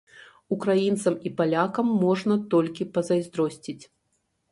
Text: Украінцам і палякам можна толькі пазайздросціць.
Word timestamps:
Украінцам 0.53 1.17
і 1.29 1.31
палякам 1.41 1.91
можна 2.05 2.39
толькі 2.55 2.89
пазайздросціць. 2.95 3.79